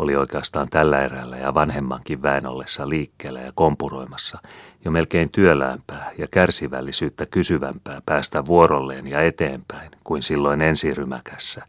oli 0.01 0.17
oikeastaan 0.17 0.69
tällä 0.71 1.03
erällä 1.03 1.37
ja 1.37 1.55
vanhemmankin 1.55 2.23
väen 2.23 2.47
ollessa 2.47 2.89
liikkeellä 2.89 3.41
ja 3.41 3.53
kompuroimassa 3.55 4.39
jo 4.85 4.91
melkein 4.91 5.31
työläämpää 5.31 6.11
ja 6.19 6.27
kärsivällisyyttä 6.31 7.27
kysyvämpää 7.27 8.03
päästä 8.07 8.47
vuorolleen 8.47 9.07
ja 9.07 9.23
eteenpäin 9.23 9.91
kuin 10.05 10.23
silloin 10.23 10.61
ensirymäkässä, 10.61 11.65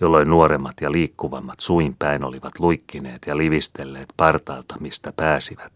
jolloin 0.00 0.30
nuoremmat 0.30 0.74
ja 0.80 0.92
liikkuvammat 0.92 1.60
suinpäin 1.60 2.24
olivat 2.24 2.58
luikkineet 2.58 3.22
ja 3.26 3.36
livistelleet 3.36 4.08
partaalta, 4.16 4.74
mistä 4.80 5.12
pääsivät, 5.16 5.72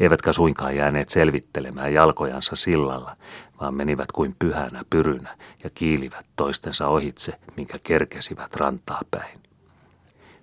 eivätkä 0.00 0.32
suinkaan 0.32 0.76
jääneet 0.76 1.08
selvittelemään 1.08 1.92
jalkojansa 1.92 2.56
sillalla, 2.56 3.16
vaan 3.60 3.74
menivät 3.74 4.12
kuin 4.12 4.34
pyhänä 4.38 4.84
pyrynä 4.90 5.36
ja 5.64 5.70
kiilivät 5.74 6.26
toistensa 6.36 6.88
ohitse, 6.88 7.32
minkä 7.56 7.78
kerkesivät 7.82 8.56
rantaa 8.56 9.00
päin. 9.10 9.47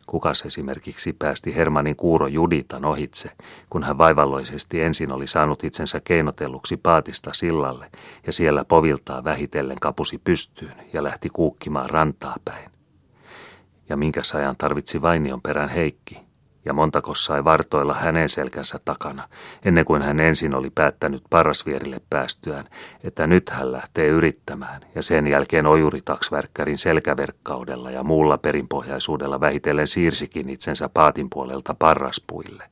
Kukas 0.08 0.46
esimerkiksi 0.46 1.14
päästi 1.14 1.56
Hermanin 1.56 1.96
kuuro 1.96 2.28
Juditan 2.28 2.86
ohitse, 2.86 3.32
kun 3.70 3.84
hän 3.84 3.98
vaivalloisesti 3.98 4.82
ensin 4.82 5.12
oli 5.12 5.28
saanut 5.28 5.64
itsensä 5.64 6.02
keinotelluksi 6.04 6.78
paatista 6.78 7.34
sillalle 7.34 7.92
ja 8.28 8.34
siellä 8.34 8.66
poviltaa 8.66 9.24
vähitellen 9.24 9.78
kapusi 9.82 10.22
pystyyn 10.24 10.76
ja 10.94 11.04
lähti 11.04 11.30
kuukkimaan 11.30 11.90
rantaa 11.90 12.36
päin. 12.46 12.70
Ja 13.90 13.98
minkä 13.98 14.22
ajan 14.36 14.56
tarvitsi 14.58 15.02
Vainion 15.02 15.42
perän 15.42 15.70
Heikki, 15.70 16.25
ja 16.66 16.74
montako 16.74 17.16
sai 17.16 17.44
vartoilla 17.44 17.94
hänen 17.94 18.30
selkänsä 18.30 18.80
takana, 18.86 19.28
ennen 19.66 19.86
kuin 19.86 20.02
hän 20.02 20.20
ensin 20.20 20.56
oli 20.56 20.70
päättänyt 20.70 21.24
parasvierille 21.30 22.02
päästyään, 22.10 22.64
että 23.04 23.28
nyt 23.28 23.50
hän 23.50 23.72
lähtee 23.72 24.08
yrittämään, 24.08 24.82
ja 24.96 25.04
sen 25.04 25.28
jälkeen 25.28 25.66
ojuritaksvärkkärin 25.66 26.78
selkäverkkaudella 26.78 27.92
ja 27.92 28.04
muulla 28.04 28.38
perinpohjaisuudella 28.38 29.40
vähitellen 29.40 29.88
siirsikin 29.88 30.50
itsensä 30.50 30.90
paatin 30.90 31.30
puolelta 31.30 31.76
parraspuille. 31.80 32.64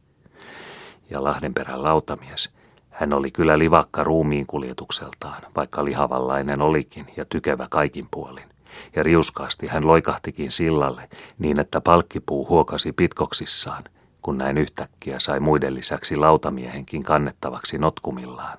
Ja 1.10 1.24
Lahdenperän 1.24 1.84
lautamies, 1.84 2.50
hän 2.90 3.14
oli 3.14 3.32
kyllä 3.32 3.60
livakka 3.60 4.04
ruumiin 4.04 4.48
kuljetukseltaan, 4.48 5.44
vaikka 5.56 5.86
lihavallainen 5.86 6.62
olikin 6.62 7.08
ja 7.18 7.26
tykevä 7.26 7.68
kaikin 7.70 8.08
puolin 8.12 8.53
ja 8.96 9.04
riuskaasti 9.04 9.68
hän 9.68 9.88
loikahtikin 9.88 10.52
sillalle 10.52 11.10
niin, 11.40 11.60
että 11.60 11.82
palkkipuu 11.82 12.48
huokasi 12.48 12.92
pitkoksissaan, 12.92 13.84
kun 14.22 14.38
näin 14.38 14.58
yhtäkkiä 14.58 15.20
sai 15.20 15.40
muiden 15.40 15.76
lisäksi 15.76 16.16
lautamiehenkin 16.16 17.04
kannettavaksi 17.04 17.78
notkumillaan. 17.78 18.58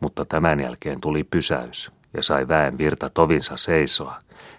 Mutta 0.00 0.24
tämän 0.24 0.60
jälkeen 0.60 1.00
tuli 1.00 1.24
pysäys 1.24 1.92
ja 2.14 2.22
sai 2.22 2.48
väen 2.48 2.78
virta 2.78 3.10
tovinsa 3.10 3.56
seisoa 3.56 4.14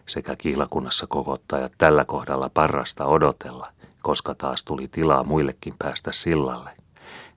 sekä 0.06 0.36
kihlakunnassa 0.36 1.08
kokottajat 1.08 1.72
tällä 1.78 2.06
kohdalla 2.06 2.50
parrasta 2.54 3.06
odotella, 3.06 3.66
koska 4.02 4.36
taas 4.36 4.64
tuli 4.64 4.88
tilaa 4.88 5.24
muillekin 5.24 5.74
päästä 5.80 6.12
sillalle 6.12 6.70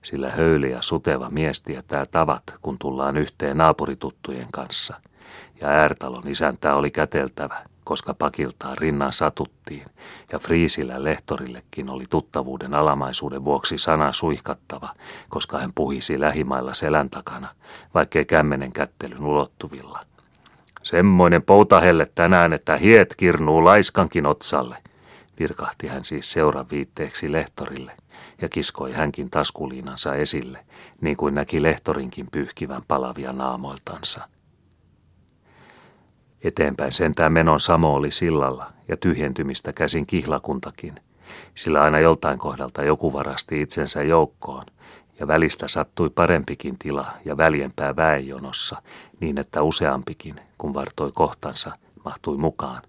sillä 0.01 0.31
höyli 0.31 0.71
ja 0.71 0.81
suteva 0.81 1.29
mies 1.29 1.61
tietää 1.61 2.05
tavat, 2.11 2.43
kun 2.61 2.79
tullaan 2.79 3.17
yhteen 3.17 3.57
naapurituttujen 3.57 4.47
kanssa– 4.51 4.95
ja 5.61 5.67
Äärtalon 5.67 6.27
isäntää 6.27 6.75
oli 6.75 6.91
käteltävä, 6.91 7.63
koska 7.83 8.13
pakiltaan 8.13 8.77
rinnan 8.77 9.13
satuttiin, 9.13 9.85
ja 10.31 10.39
Friisillä 10.39 11.03
lehtorillekin 11.03 11.89
oli 11.89 12.03
tuttavuuden 12.09 12.73
alamaisuuden 12.73 13.45
vuoksi 13.45 13.77
sana 13.77 14.13
suihkattava, 14.13 14.89
koska 15.29 15.59
hän 15.59 15.73
puhisi 15.75 16.19
lähimailla 16.19 16.73
selän 16.73 17.09
takana, 17.09 17.47
vaikkei 17.93 18.25
kämmenen 18.25 18.71
kättelyn 18.71 19.25
ulottuvilla. 19.25 19.99
Semmoinen 20.83 21.43
poutahelle 21.43 22.11
tänään, 22.15 22.53
että 22.53 22.77
hiet 22.77 23.15
kirnuu 23.15 23.63
laiskankin 23.63 24.25
otsalle, 24.25 24.77
virkahti 25.39 25.87
hän 25.87 26.05
siis 26.05 26.31
seuran 26.31 26.65
viitteeksi 26.71 27.31
lehtorille, 27.31 27.91
ja 28.41 28.49
kiskoi 28.49 28.93
hänkin 28.93 29.29
taskuliinansa 29.29 30.15
esille, 30.15 30.65
niin 31.01 31.17
kuin 31.17 31.35
näki 31.35 31.63
lehtorinkin 31.63 32.27
pyyhkivän 32.31 32.81
palavia 32.87 33.33
naamoiltansa– 33.33 34.27
Eteenpäin 36.43 36.91
sentään 36.91 37.33
menon 37.33 37.59
samo 37.59 37.93
oli 37.93 38.11
sillalla 38.11 38.67
ja 38.87 38.97
tyhjentymistä 38.97 39.73
käsin 39.73 40.05
kihlakuntakin, 40.05 40.95
sillä 41.55 41.81
aina 41.81 41.99
joltain 41.99 42.39
kohdalta 42.39 42.83
joku 42.83 43.13
varasti 43.13 43.61
itsensä 43.61 44.03
joukkoon, 44.03 44.65
ja 45.19 45.27
välistä 45.27 45.67
sattui 45.67 46.09
parempikin 46.09 46.77
tila 46.79 47.11
ja 47.25 47.37
väljempää 47.37 47.95
väenjonossa, 47.95 48.81
niin 49.19 49.39
että 49.39 49.61
useampikin, 49.61 50.35
kun 50.57 50.73
vartoi 50.73 51.11
kohtansa, 51.11 51.71
mahtui 52.05 52.37
mukaan. 52.37 52.81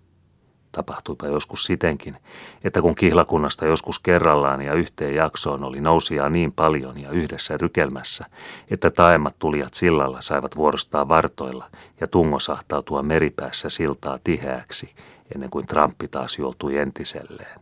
Tapahtuipa 0.76 1.26
joskus 1.26 1.64
sitenkin, 1.64 2.16
että 2.64 2.82
kun 2.82 2.94
kihlakunnasta 2.94 3.66
joskus 3.66 3.98
kerrallaan 3.98 4.62
ja 4.62 4.74
yhteen 4.74 5.14
jaksoon 5.14 5.64
oli 5.64 5.80
nousia 5.80 6.28
niin 6.28 6.52
paljon 6.52 7.00
ja 7.00 7.10
yhdessä 7.10 7.56
rykelmässä, 7.56 8.24
että 8.70 8.90
taemmat 8.90 9.38
tulijat 9.38 9.74
sillalla 9.74 10.20
saivat 10.20 10.56
vuorostaa 10.56 11.08
vartoilla 11.08 11.70
ja 12.00 12.06
tungo 12.06 12.38
sahtautua 12.38 13.02
meripäässä 13.02 13.68
siltaa 13.68 14.18
tiheäksi, 14.24 14.94
ennen 15.34 15.50
kuin 15.50 15.66
Trumpi 15.66 16.08
taas 16.08 16.38
joutui 16.38 16.78
entiselleen. 16.78 17.60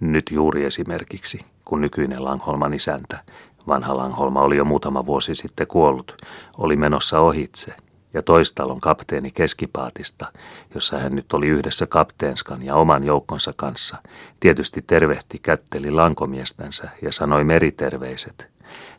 Nyt 0.00 0.30
juuri 0.30 0.64
esimerkiksi, 0.64 1.38
kun 1.64 1.80
nykyinen 1.80 2.24
Langholman 2.24 2.74
isäntä, 2.74 3.18
vanha 3.66 3.96
Langholma 3.96 4.42
oli 4.42 4.56
jo 4.56 4.64
muutama 4.64 5.06
vuosi 5.06 5.34
sitten 5.34 5.66
kuollut, 5.66 6.16
oli 6.58 6.76
menossa 6.76 7.20
ohitse 7.20 7.74
ja 8.14 8.22
toistalon 8.22 8.80
kapteeni 8.80 9.30
keskipaatista, 9.30 10.26
jossa 10.74 10.98
hän 10.98 11.14
nyt 11.14 11.32
oli 11.32 11.48
yhdessä 11.48 11.86
kapteenskan 11.86 12.62
ja 12.62 12.74
oman 12.74 13.04
joukkonsa 13.04 13.52
kanssa, 13.56 13.96
tietysti 14.40 14.82
tervehti 14.86 15.38
kätteli 15.38 15.90
lankomiestänsä 15.90 16.88
ja 17.02 17.12
sanoi 17.12 17.44
meriterveiset. 17.44 18.50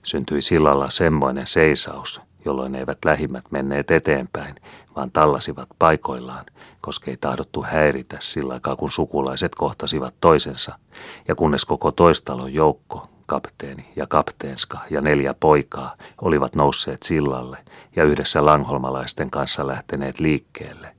Syntyi 0.03 0.41
sillalla 0.41 0.89
semmoinen 0.89 1.47
seisaus, 1.47 2.21
jolloin 2.45 2.75
eivät 2.75 2.97
lähimmät 3.05 3.45
menneet 3.51 3.91
eteenpäin, 3.91 4.55
vaan 4.95 5.11
tallasivat 5.11 5.69
paikoillaan, 5.79 6.45
koska 6.81 7.11
ei 7.11 7.17
tahdottu 7.17 7.63
häiritä 7.63 8.17
sillä 8.19 8.53
aikaa, 8.53 8.75
kun 8.75 8.91
sukulaiset 8.91 9.55
kohtasivat 9.55 10.13
toisensa, 10.21 10.79
ja 11.27 11.35
kunnes 11.35 11.65
koko 11.65 11.91
toistalon 11.91 12.53
joukko, 12.53 13.09
kapteeni 13.33 13.85
ja 13.95 14.07
kapteenska 14.07 14.79
ja 14.89 15.01
neljä 15.01 15.33
poikaa 15.33 15.95
olivat 16.21 16.55
nousseet 16.55 17.03
sillalle 17.03 17.57
ja 17.95 18.03
yhdessä 18.03 18.45
langholmalaisten 18.45 19.31
kanssa 19.31 19.67
lähteneet 19.67 20.19
liikkeelle. 20.19 20.95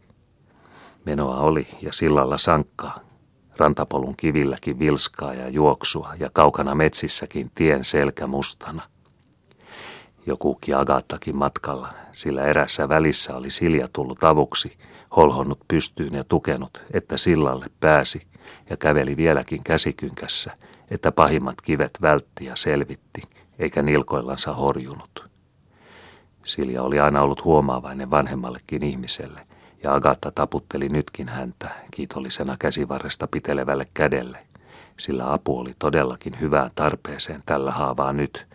Menoa 1.04 1.40
oli 1.40 1.66
ja 1.82 1.92
sillalla 1.92 2.38
sankkaa, 2.38 2.98
rantapolun 3.56 4.16
kivilläkin 4.16 4.78
vilskaa 4.78 5.34
ja 5.34 5.48
juoksua 5.48 6.14
ja 6.18 6.30
kaukana 6.32 6.74
metsissäkin 6.74 7.50
tien 7.54 7.84
selkä 7.84 8.26
mustana. 8.26 8.82
Joku 10.26 10.58
Agatakin 10.76 11.36
matkalla, 11.36 11.88
sillä 12.12 12.44
erässä 12.44 12.88
välissä 12.88 13.36
oli 13.36 13.50
Silja 13.50 13.88
tullut 13.92 14.24
avuksi, 14.24 14.78
holhonnut 15.16 15.60
pystyyn 15.68 16.14
ja 16.14 16.24
tukenut, 16.24 16.82
että 16.92 17.16
sillalle 17.16 17.66
pääsi 17.80 18.26
ja 18.70 18.76
käveli 18.76 19.16
vieläkin 19.16 19.64
käsikynkässä, 19.64 20.56
että 20.90 21.12
pahimmat 21.12 21.60
kivet 21.60 21.98
vältti 22.02 22.44
ja 22.44 22.56
selvitti, 22.56 23.22
eikä 23.58 23.82
nilkoillansa 23.82 24.52
horjunut. 24.52 25.28
Silja 26.44 26.82
oli 26.82 27.00
aina 27.00 27.22
ollut 27.22 27.44
huomaavainen 27.44 28.10
vanhemmallekin 28.10 28.84
ihmiselle, 28.84 29.40
ja 29.84 29.94
Agatta 29.94 30.32
taputteli 30.34 30.88
nytkin 30.88 31.28
häntä 31.28 31.70
kiitollisena 31.90 32.56
käsivarresta 32.58 33.26
pitelevälle 33.26 33.86
kädelle, 33.94 34.38
sillä 34.98 35.32
apu 35.32 35.58
oli 35.58 35.72
todellakin 35.78 36.40
hyvään 36.40 36.70
tarpeeseen 36.74 37.42
tällä 37.46 37.70
haavaa 37.70 38.12
nyt, 38.12 38.46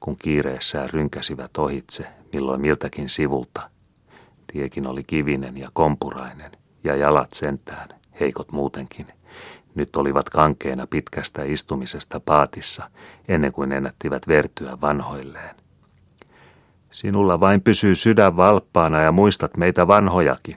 kun 0.00 0.16
kiireessään 0.16 0.90
rynkäsivät 0.90 1.56
ohitse 1.58 2.06
milloin 2.32 2.60
miltäkin 2.60 3.08
sivulta. 3.08 3.70
Tiekin 4.52 4.86
oli 4.86 5.04
kivinen 5.04 5.56
ja 5.56 5.68
kompurainen, 5.72 6.52
ja 6.84 6.96
jalat 6.96 7.32
sentään, 7.32 7.88
heikot 8.20 8.52
muutenkin. 8.52 9.06
Nyt 9.76 9.96
olivat 9.96 10.30
kankeena 10.30 10.86
pitkästä 10.86 11.44
istumisesta 11.44 12.20
paatissa, 12.20 12.90
ennen 13.28 13.52
kuin 13.52 13.72
ennättivät 13.72 14.28
vertyä 14.28 14.78
vanhoilleen. 14.80 15.56
Sinulla 16.90 17.40
vain 17.40 17.62
pysyy 17.62 17.94
sydän 17.94 18.36
valppaana 18.36 19.00
ja 19.00 19.12
muistat 19.12 19.56
meitä 19.56 19.86
vanhojakin, 19.86 20.56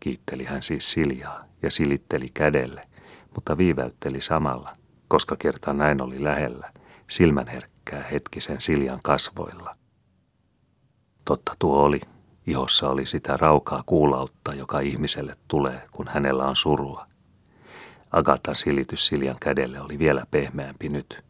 kiitteli 0.00 0.44
hän 0.44 0.62
siis 0.62 0.90
Siljaa 0.90 1.44
ja 1.62 1.70
silitteli 1.70 2.28
kädelle, 2.34 2.88
mutta 3.34 3.58
viiväytteli 3.58 4.20
samalla, 4.20 4.70
koska 5.08 5.36
kerta 5.38 5.72
näin 5.72 6.02
oli 6.02 6.24
lähellä, 6.24 6.72
silmänherkkää 7.08 8.02
hetkisen 8.02 8.60
Siljan 8.60 9.00
kasvoilla. 9.02 9.76
Totta 11.24 11.52
tuo 11.58 11.82
oli, 11.82 12.00
ihossa 12.46 12.88
oli 12.88 13.06
sitä 13.06 13.36
raukaa 13.36 13.82
kuulautta, 13.86 14.54
joka 14.54 14.80
ihmiselle 14.80 15.36
tulee, 15.48 15.82
kun 15.92 16.08
hänellä 16.08 16.44
on 16.44 16.56
surua. 16.56 17.09
Agatan 18.10 18.54
silitys 18.54 19.06
Siljan 19.06 19.36
kädelle 19.40 19.80
oli 19.80 19.98
vielä 19.98 20.26
pehmeämpi 20.30 20.88
nyt. 20.88 21.24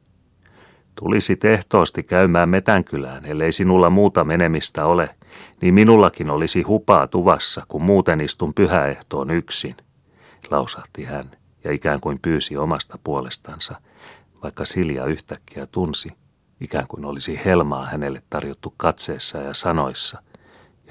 Tulisi 0.94 1.36
tehtoosti 1.36 2.02
käymään 2.02 2.48
Metänkylään, 2.48 3.24
ellei 3.24 3.52
sinulla 3.52 3.90
muuta 3.90 4.24
menemistä 4.24 4.86
ole, 4.86 5.14
niin 5.62 5.74
minullakin 5.74 6.30
olisi 6.30 6.62
hupaa 6.62 7.06
tuvassa, 7.06 7.62
kun 7.68 7.82
muuten 7.82 8.20
istun 8.20 8.54
pyhäehtoon 8.54 9.30
yksin, 9.30 9.76
lausahti 10.50 11.04
hän 11.04 11.30
ja 11.64 11.72
ikään 11.72 12.00
kuin 12.00 12.18
pyysi 12.22 12.56
omasta 12.56 12.98
puolestansa, 13.04 13.80
vaikka 14.42 14.64
Silja 14.64 15.04
yhtäkkiä 15.04 15.66
tunsi, 15.66 16.12
ikään 16.60 16.86
kuin 16.88 17.04
olisi 17.04 17.40
helmaa 17.44 17.86
hänelle 17.86 18.22
tarjottu 18.30 18.74
katseessa 18.76 19.38
ja 19.38 19.54
sanoissa, 19.54 20.22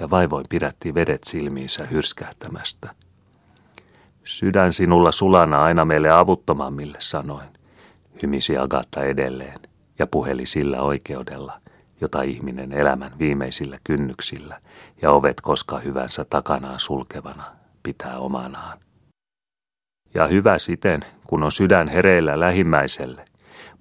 ja 0.00 0.10
vaivoin 0.10 0.46
pidätti 0.48 0.94
vedet 0.94 1.24
silmiinsä 1.24 1.86
hyrskähtämästä. 1.86 2.94
Sydän 4.24 4.72
sinulla 4.72 5.12
sulana 5.12 5.62
aina 5.62 5.84
meille 5.84 6.10
avuttomammille, 6.10 6.98
sanoin, 7.00 7.48
hymisi 8.22 8.58
Agatta 8.58 9.04
edelleen 9.04 9.58
ja 9.98 10.06
puheli 10.06 10.46
sillä 10.46 10.82
oikeudella, 10.82 11.60
jota 12.00 12.22
ihminen 12.22 12.72
elämän 12.72 13.18
viimeisillä 13.18 13.78
kynnyksillä 13.84 14.60
ja 15.02 15.10
ovet 15.10 15.40
koska 15.40 15.78
hyvänsä 15.78 16.24
takanaan 16.24 16.80
sulkevana 16.80 17.44
pitää 17.82 18.18
omanaan. 18.18 18.78
Ja 20.14 20.26
hyvä 20.26 20.58
siten, 20.58 21.00
kun 21.26 21.42
on 21.42 21.52
sydän 21.52 21.88
hereillä 21.88 22.40
lähimmäiselle, 22.40 23.24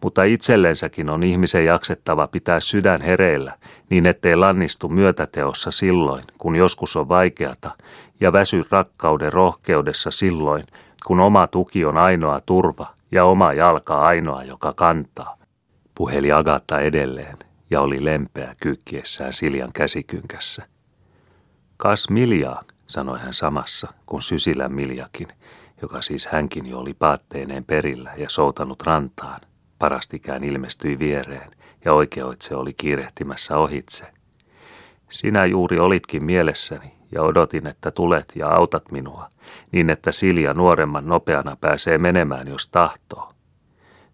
mutta 0.03 0.23
itsellensäkin 0.23 1.09
on 1.09 1.23
ihmisen 1.23 1.65
jaksettava 1.65 2.27
pitää 2.27 2.59
sydän 2.59 3.01
hereillä, 3.01 3.55
niin 3.89 4.05
ettei 4.05 4.35
lannistu 4.35 4.89
myötäteossa 4.89 5.71
silloin, 5.71 6.23
kun 6.37 6.55
joskus 6.55 6.95
on 6.95 7.09
vaikeata, 7.09 7.71
ja 8.19 8.33
väsy 8.33 8.63
rakkauden 8.71 9.33
rohkeudessa 9.33 10.11
silloin, 10.11 10.63
kun 11.05 11.19
oma 11.19 11.47
tuki 11.47 11.85
on 11.85 11.97
ainoa 11.97 12.39
turva 12.45 12.87
ja 13.11 13.25
oma 13.25 13.53
jalka 13.53 14.01
ainoa, 14.01 14.43
joka 14.43 14.73
kantaa. 14.73 15.37
Puheli 15.95 16.31
Agatta 16.31 16.79
edelleen 16.79 17.37
ja 17.69 17.81
oli 17.81 18.05
lempeä 18.05 18.55
kyykkiessään 18.61 19.33
Siljan 19.33 19.73
käsikynkässä. 19.73 20.67
Kas 21.77 22.09
Miljaa, 22.09 22.61
sanoi 22.87 23.19
hän 23.19 23.33
samassa, 23.33 23.93
kun 24.05 24.21
Sysilän 24.21 24.73
Miljakin, 24.73 25.27
joka 25.81 26.01
siis 26.01 26.27
hänkin 26.27 26.65
jo 26.65 26.79
oli 26.79 26.93
paatteineen 26.93 27.65
perillä 27.65 28.13
ja 28.17 28.29
soutanut 28.29 28.81
rantaan, 28.81 29.41
parastikään 29.79 30.43
ilmestyi 30.43 30.99
viereen 30.99 31.51
ja 31.85 31.93
oikeoitse 31.93 32.55
oli 32.55 32.73
kiirehtimässä 32.73 33.57
ohitse. 33.57 34.05
Sinä 35.09 35.45
juuri 35.45 35.79
olitkin 35.79 36.25
mielessäni 36.25 36.93
ja 37.11 37.21
odotin, 37.21 37.67
että 37.67 37.91
tulet 37.91 38.33
ja 38.35 38.49
autat 38.49 38.91
minua, 38.91 39.29
niin 39.71 39.89
että 39.89 40.11
Silja 40.11 40.53
nuoremman 40.53 41.07
nopeana 41.07 41.57
pääsee 41.61 41.97
menemään, 41.97 42.47
jos 42.47 42.67
tahtoo. 42.67 43.31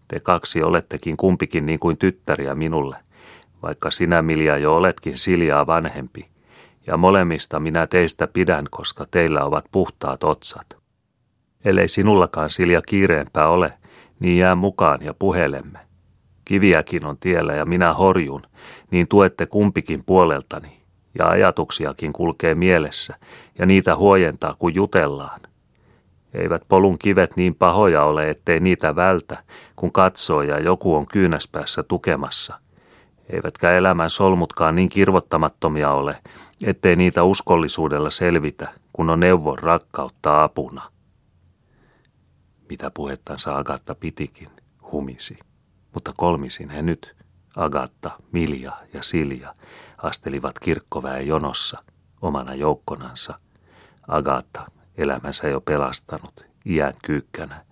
Te 0.07 0.19
kaksi 0.19 0.63
olettekin 0.63 1.17
kumpikin 1.17 1.65
niin 1.65 1.79
kuin 1.79 1.97
tyttäriä 1.97 2.55
minulle, 2.55 2.97
vaikka 3.61 3.91
sinä 3.91 4.21
Milja 4.21 4.57
jo 4.57 4.75
oletkin 4.75 5.17
Siljaa 5.17 5.67
vanhempi, 5.67 6.27
ja 6.87 6.97
molemmista 6.97 7.59
minä 7.59 7.87
teistä 7.87 8.27
pidän, 8.27 8.65
koska 8.71 9.05
teillä 9.11 9.43
ovat 9.45 9.65
puhtaat 9.71 10.23
otsat. 10.23 10.77
Ellei 11.65 11.87
sinullakaan 11.87 12.49
Silja 12.49 12.81
kiireempää 12.81 13.47
ole, 13.47 13.73
niin 14.19 14.37
jää 14.37 14.55
mukaan 14.55 15.01
ja 15.01 15.13
puhelemme. 15.13 15.79
Kiviäkin 16.45 17.05
on 17.05 17.17
tiellä 17.17 17.53
ja 17.53 17.65
minä 17.65 17.93
horjun, 17.93 18.41
niin 18.91 19.07
tuette 19.07 19.45
kumpikin 19.45 20.03
puoleltani, 20.05 20.81
ja 21.19 21.29
ajatuksiakin 21.29 22.13
kulkee 22.13 22.55
mielessä, 22.55 23.15
ja 23.59 23.65
niitä 23.65 23.95
huojentaa, 23.95 24.53
kun 24.59 24.75
jutellaan. 24.75 25.41
Eivät 26.33 26.63
polun 26.67 26.99
kivet 26.99 27.35
niin 27.35 27.55
pahoja 27.55 28.03
ole, 28.03 28.29
ettei 28.29 28.59
niitä 28.59 28.95
vältä, 28.95 29.43
kun 29.75 29.91
katsoo 29.91 30.41
ja 30.41 30.59
joku 30.59 30.95
on 30.95 31.05
kyynäspäässä 31.05 31.83
tukemassa. 31.83 32.59
Eivätkä 33.29 33.71
elämän 33.71 34.09
solmutkaan 34.09 34.75
niin 34.75 34.89
kirvottamattomia 34.89 35.91
ole, 35.91 36.17
ettei 36.65 36.95
niitä 36.95 37.23
uskollisuudella 37.23 38.09
selvitä, 38.09 38.67
kun 38.93 39.09
on 39.09 39.19
neuvon 39.19 39.59
rakkautta 39.59 40.43
apuna. 40.43 40.94
Mitä 42.69 42.91
puhettansa 42.91 43.57
Agatta 43.57 43.95
pitikin, 43.95 44.49
humisi. 44.91 45.37
Mutta 45.93 46.13
kolmisin 46.17 46.69
he 46.69 46.81
nyt, 46.81 47.15
Agatta, 47.55 48.11
Milja 48.31 48.73
ja 48.93 49.03
Silja, 49.03 49.55
astelivat 49.97 50.59
kirkkoväen 50.59 51.27
jonossa, 51.27 51.83
omana 52.21 52.55
joukkonansa. 52.55 53.39
Agatta, 54.07 54.65
elämänsä 54.97 55.47
jo 55.47 55.61
pelastanut, 55.61 56.45
iän 56.65 56.93
kyykkänä, 57.05 57.65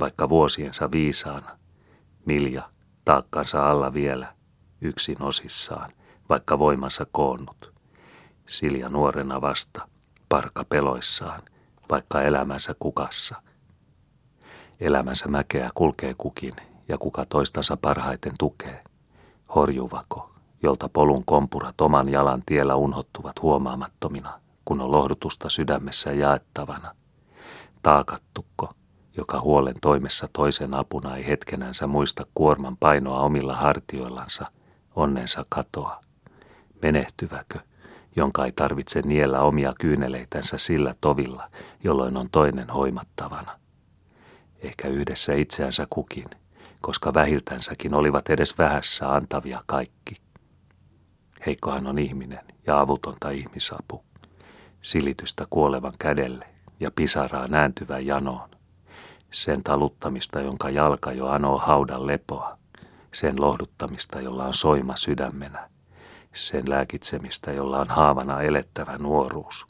vaikka 0.00 0.28
vuosiensa 0.28 0.90
viisaana. 0.92 1.58
Milja, 2.26 2.70
taakkansa 3.04 3.70
alla 3.70 3.94
vielä, 3.94 4.34
yksin 4.80 5.22
osissaan, 5.22 5.90
vaikka 6.28 6.58
voimansa 6.58 7.06
koonnut. 7.12 7.72
Silja 8.46 8.88
nuorena 8.88 9.40
vasta, 9.40 9.88
parka 10.28 10.64
peloissaan, 10.64 11.40
vaikka 11.90 12.22
elämänsä 12.22 12.74
kukassa– 12.78 13.36
Elämänsä 14.80 15.28
mäkeä 15.28 15.70
kulkee 15.74 16.14
kukin 16.18 16.54
ja 16.88 16.98
kuka 16.98 17.26
toistansa 17.26 17.76
parhaiten 17.76 18.32
tukee. 18.38 18.82
Horjuvako, 19.54 20.30
jolta 20.62 20.88
polun 20.88 21.24
kompurat 21.24 21.80
oman 21.80 22.08
jalan 22.08 22.42
tiellä 22.46 22.74
unhottuvat 22.76 23.42
huomaamattomina, 23.42 24.40
kun 24.64 24.80
on 24.80 24.92
lohdutusta 24.92 25.48
sydämessä 25.48 26.12
jaettavana. 26.12 26.94
taakattukko, 27.82 28.68
joka 29.16 29.40
huolen 29.40 29.74
toimessa 29.80 30.28
toisen 30.32 30.74
apuna 30.74 31.16
ei 31.16 31.26
hetkenänsä 31.26 31.86
muista 31.86 32.24
kuorman 32.34 32.76
painoa 32.76 33.20
omilla 33.20 33.56
hartioillansa, 33.56 34.46
onnensa 34.96 35.46
katoa. 35.48 36.00
Menehtyväkö, 36.82 37.58
jonka 38.16 38.44
ei 38.44 38.52
tarvitse 38.52 39.02
niellä 39.02 39.40
omia 39.40 39.72
kyyneleitänsä 39.80 40.58
sillä 40.58 40.94
tovilla, 41.00 41.50
jolloin 41.84 42.16
on 42.16 42.28
toinen 42.32 42.70
hoimattavana. 42.70 43.59
Ehkä 44.62 44.88
yhdessä 44.88 45.34
itseänsä 45.34 45.86
kukin, 45.90 46.26
koska 46.80 47.14
vähiltänsäkin 47.14 47.94
olivat 47.94 48.30
edes 48.30 48.58
vähässä 48.58 49.14
antavia 49.14 49.62
kaikki. 49.66 50.16
Heikkohan 51.46 51.86
on 51.86 51.98
ihminen 51.98 52.44
ja 52.66 52.80
avutonta 52.80 53.30
ihmisapu. 53.30 54.04
Silitystä 54.82 55.44
kuolevan 55.50 55.92
kädelle 55.98 56.46
ja 56.80 56.90
pisaraa 56.90 57.46
nääntyvän 57.46 58.06
janoon. 58.06 58.50
Sen 59.30 59.64
taluttamista, 59.64 60.40
jonka 60.40 60.70
jalka 60.70 61.12
jo 61.12 61.26
anoo 61.26 61.58
haudan 61.58 62.06
lepoa. 62.06 62.58
Sen 63.14 63.40
lohduttamista, 63.40 64.20
jolla 64.20 64.44
on 64.44 64.54
soima 64.54 64.96
sydämenä 64.96 65.70
sen 66.32 66.70
lääkitsemistä, 66.70 67.52
jolla 67.52 67.78
on 67.78 67.88
haavana 67.88 68.42
elettävä 68.42 68.98
nuoruus. 68.98 69.66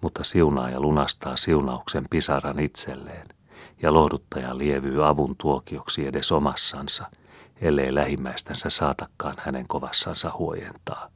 Mutta 0.00 0.24
siunaaja 0.24 0.80
lunastaa 0.80 1.36
siunauksen 1.36 2.04
pisaran 2.10 2.58
itselleen, 2.58 3.26
ja 3.82 3.94
lohduttaja 3.94 4.58
lievyy 4.58 5.06
avun 5.06 5.36
tuokioksi 5.36 6.06
edes 6.06 6.32
omassansa, 6.32 7.06
ellei 7.60 7.94
lähimmäistänsä 7.94 8.70
saatakaan 8.70 9.34
hänen 9.38 9.68
kovassansa 9.68 10.32
huojentaa. 10.38 11.10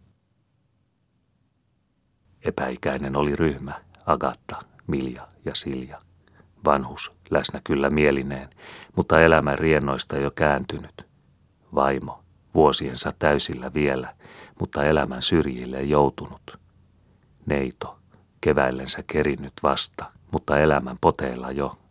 Epäikäinen 2.44 3.16
oli 3.16 3.36
ryhmä, 3.36 3.80
Agatta, 4.06 4.56
Milja 4.86 5.28
ja 5.44 5.54
Silja. 5.54 6.00
Vanhus, 6.64 7.12
läsnä 7.30 7.60
kyllä 7.64 7.90
mielineen, 7.90 8.50
mutta 8.96 9.20
elämän 9.20 9.58
riennoista 9.58 10.18
jo 10.18 10.30
kääntynyt. 10.30 11.06
Vaimo, 11.74 12.24
vuosiensa 12.54 13.12
täysillä 13.18 13.74
vielä, 13.74 14.14
mutta 14.60 14.84
elämän 14.84 15.22
syrjille 15.22 15.82
joutunut. 15.82 16.58
Neito, 17.46 17.98
keväillensä 18.40 19.02
kerinnyt 19.06 19.52
vasta, 19.62 20.04
mutta 20.32 20.58
elämän 20.58 20.96
poteella 21.00 21.50
jo. 21.50 21.81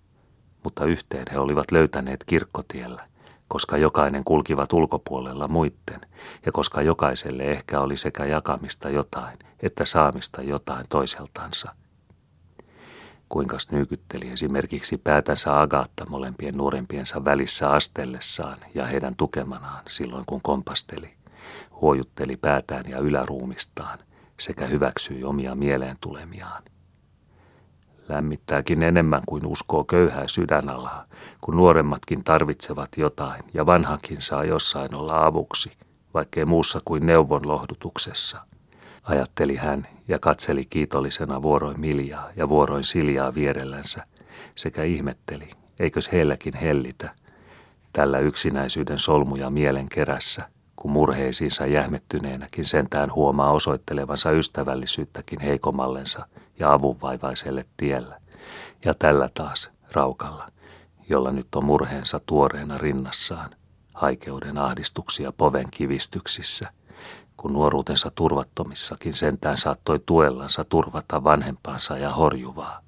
Mutta 0.64 0.86
yhteen 0.86 1.26
he 1.32 1.40
olivat 1.40 1.72
löytäneet 1.72 2.24
kirkkotiellä, 2.24 3.08
koska 3.48 3.78
jokainen 3.78 4.24
kulkivat 4.24 4.74
ulkopuolella 4.74 5.48
muitten, 5.48 6.02
ja 6.46 6.52
koska 6.52 6.82
jokaiselle 6.82 7.44
ehkä 7.44 7.80
oli 7.80 7.98
sekä 7.98 8.26
jakamista 8.26 8.90
jotain, 8.90 9.38
että 9.60 9.86
saamista 9.86 10.42
jotain 10.42 10.86
toiseltansa. 10.90 11.76
Kuinkas 13.30 13.72
nykytteli 13.72 14.30
esimerkiksi 14.30 14.98
päätänsä 14.98 15.62
Agatta 15.62 16.06
molempien 16.10 16.58
nuorempiensa 16.58 17.26
välissä 17.26 17.70
astellessaan 17.70 18.58
ja 18.74 18.86
heidän 18.86 19.16
tukemanaan 19.16 19.84
silloin 19.88 20.24
kun 20.26 20.42
kompasteli 20.42 21.14
huojutteli 21.82 22.38
päätään 22.38 22.90
ja 22.90 23.00
yläruumistaan 23.00 24.00
sekä 24.40 24.68
hyväksyi 24.68 25.24
omia 25.24 25.56
mieleen 25.56 25.98
tulemiaan. 26.02 26.64
Lämmittääkin 28.10 28.84
enemmän 28.84 29.22
kuin 29.26 29.46
uskoo 29.46 29.84
köyhää 29.84 30.28
sydänalaa, 30.28 31.06
kun 31.42 31.58
nuoremmatkin 31.58 32.24
tarvitsevat 32.24 32.90
jotain 32.98 33.44
ja 33.54 33.66
vanhakin 33.66 34.22
saa 34.22 34.44
jossain 34.44 34.96
olla 34.96 35.26
avuksi, 35.26 35.72
vaikkei 36.14 36.46
muussa 36.46 36.82
kuin 36.86 37.06
neuvon 37.06 37.48
lohdutuksessa. 37.48 38.42
Ajatteli 39.04 39.56
hän 39.56 39.88
ja 40.08 40.20
katseli 40.20 40.66
kiitollisena 40.66 41.42
vuoroin 41.42 41.80
Miljaa 41.80 42.30
ja 42.36 42.50
vuoroin 42.50 42.84
Siljaa 42.84 43.36
vierellänsä 43.36 44.04
sekä 44.56 44.84
ihmetteli, 44.84 45.50
eikös 45.80 46.12
heilläkin 46.12 46.54
hellitä, 46.58 47.10
tällä 47.94 48.20
yksinäisyyden 48.20 49.00
solmuja 49.00 49.50
mielen 49.50 49.90
kerässä– 49.90 50.48
kun 50.82 50.92
murheisiinsa 50.92 51.66
jähmettyneenäkin 51.66 52.66
sentään 52.66 53.14
huomaa 53.14 53.52
osoittelevansa 53.52 54.32
ystävällisyyttäkin 54.32 55.40
heikomallensa 55.40 56.26
ja 56.60 56.74
avunvaivaiselle 56.74 57.66
tiellä. 57.78 58.20
Ja 58.86 58.94
tällä 58.94 59.30
taas, 59.34 59.72
raukalla, 59.92 60.48
jolla 61.10 61.32
nyt 61.32 61.56
on 61.56 61.66
murheensa 61.66 62.20
tuoreena 62.26 62.78
rinnassaan, 62.78 63.50
haikeuden 63.94 64.58
ahdistuksia 64.58 65.32
poven 65.32 65.68
kivistyksissä, 65.72 66.70
kun 67.38 67.54
nuoruutensa 67.54 68.12
turvattomissakin 68.16 69.14
sentään 69.14 69.58
saattoi 69.58 70.00
tuellansa 70.06 70.64
turvata 70.64 71.24
vanhempaansa 71.24 71.98
ja 71.98 72.12
horjuvaa. 72.12 72.82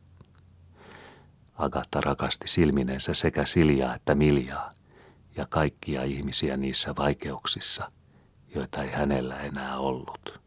Agatta 1.56 2.01
rakasti 2.01 2.47
silmineensä 2.47 3.13
sekä 3.13 3.45
Siljaa 3.45 3.95
että 3.95 4.15
Miljaa, 4.15 4.73
ja 5.38 5.46
kaikkia 5.50 6.04
ihmisiä 6.04 6.58
niissä 6.58 6.96
vaikeuksissa, 6.98 7.91
joita 8.56 8.84
ei 8.84 8.91
hänellä 8.91 9.39
enää 9.39 9.78
ollut. 9.80 10.42